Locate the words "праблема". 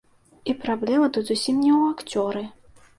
0.63-1.11